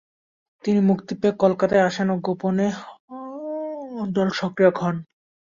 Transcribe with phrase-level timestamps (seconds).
[0.63, 2.67] তিনি মুক্তি পেয়ে কলকাতায় আসেন ও গোপনে
[4.09, 4.95] দল সংগঠনে সক্রিয় হন।